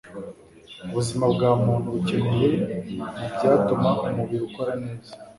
Ubuzima 0.87 1.25
bwa 1.33 1.49
muntu 1.63 1.87
bukeneye 1.95 2.49
mu 3.17 3.25
byatuma 3.35 3.89
umubiri 4.05 4.43
ukora 4.49 4.73
neza, 4.83 5.11